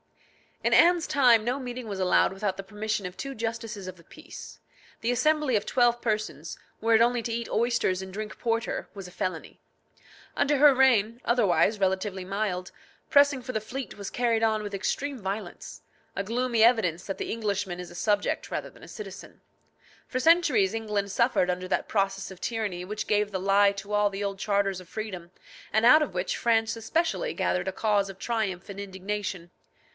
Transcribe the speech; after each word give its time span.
In 0.63 0.73
Anne's 0.73 1.07
time 1.07 1.43
no 1.43 1.59
meeting 1.59 1.87
was 1.87 1.99
allowed 1.99 2.33
without 2.33 2.55
the 2.57 2.63
permission 2.63 3.05
of 3.07 3.17
two 3.17 3.33
justices 3.33 3.87
of 3.87 3.97
the 3.97 4.03
peace. 4.03 4.59
The 5.01 5.11
assembly 5.11 5.55
of 5.55 5.65
twelve 5.65 6.01
persons, 6.01 6.57
were 6.79 6.93
it 6.95 7.01
only 7.01 7.21
to 7.23 7.33
eat 7.33 7.49
oysters 7.49 8.01
and 8.01 8.13
drink 8.13 8.37
porter, 8.39 8.87
was 8.95 9.07
a 9.07 9.11
felony. 9.11 9.59
Under 10.35 10.57
her 10.57 10.73
reign, 10.73 11.19
otherwise 11.25 11.79
relatively 11.79 12.23
mild, 12.25 12.71
pressing 13.09 13.41
for 13.41 13.53
the 13.53 13.61
fleet 13.61 13.95
was 13.97 14.09
carried 14.11 14.41
on 14.43 14.61
with 14.63 14.73
extreme 14.73 15.19
violence 15.19 15.81
a 16.15 16.23
gloomy 16.23 16.63
evidence 16.63 17.05
that 17.05 17.19
the 17.19 17.31
Englishman 17.31 17.79
is 17.79 17.89
a 17.91 17.95
subject 17.95 18.49
rather 18.51 18.69
than 18.71 18.83
a 18.83 18.87
citizen. 18.87 19.41
For 20.07 20.19
centuries 20.19 20.73
England 20.75 21.11
suffered 21.11 21.49
under 21.49 21.67
that 21.67 21.87
process 21.87 22.29
of 22.31 22.41
tyranny 22.41 22.85
which 22.85 23.07
gave 23.07 23.31
the 23.31 23.39
lie 23.39 23.71
to 23.73 23.93
all 23.93 24.09
the 24.09 24.23
old 24.23 24.37
charters 24.39 24.79
of 24.79 24.89
freedom, 24.89 25.31
and 25.71 25.85
out 25.85 26.01
of 26.03 26.15
which 26.15 26.37
France 26.37 26.75
especially 26.75 27.33
gathered 27.35 27.67
a 27.67 27.71
cause 27.71 28.09
of 28.09 28.17
triumph 28.19 28.67
and 28.69 28.79
indignation. 28.79 29.51